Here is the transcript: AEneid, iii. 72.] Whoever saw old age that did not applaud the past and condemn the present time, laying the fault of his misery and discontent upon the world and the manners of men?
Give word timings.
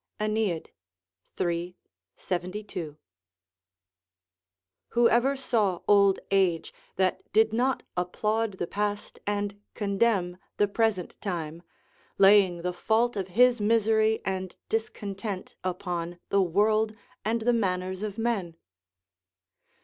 AEneid, 0.19 0.69
iii. 1.39 1.75
72.] 2.15 2.97
Whoever 4.87 5.35
saw 5.35 5.81
old 5.87 6.19
age 6.31 6.73
that 6.95 7.31
did 7.31 7.53
not 7.53 7.83
applaud 7.95 8.53
the 8.53 8.65
past 8.65 9.19
and 9.27 9.61
condemn 9.75 10.37
the 10.57 10.67
present 10.67 11.21
time, 11.21 11.61
laying 12.17 12.63
the 12.63 12.73
fault 12.73 13.15
of 13.15 13.27
his 13.37 13.61
misery 13.61 14.21
and 14.25 14.55
discontent 14.69 15.53
upon 15.63 16.17
the 16.29 16.41
world 16.41 16.95
and 17.23 17.41
the 17.43 17.53
manners 17.53 18.01
of 18.01 18.17
men? 18.17 18.55